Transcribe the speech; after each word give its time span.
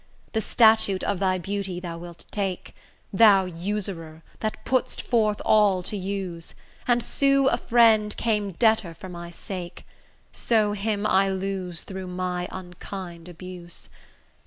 The 0.33 0.41
statute 0.41 1.03
of 1.03 1.19
thy 1.19 1.37
beauty 1.37 1.79
thou 1.79 1.99
wilt 1.99 2.25
take, 2.31 2.73
Thou 3.13 3.45
usurer, 3.45 4.23
that 4.39 4.65
putt'st 4.65 4.99
forth 4.99 5.39
all 5.45 5.83
to 5.83 5.95
use, 5.95 6.55
And 6.87 7.03
sue 7.03 7.47
a 7.49 7.57
friend 7.57 8.17
came 8.17 8.53
debtor 8.53 8.95
for 8.95 9.09
my 9.09 9.29
sake; 9.29 9.85
So 10.31 10.73
him 10.73 11.05
I 11.05 11.29
lose 11.29 11.83
through 11.83 12.07
my 12.07 12.47
unkind 12.51 13.29
abuse. 13.29 13.89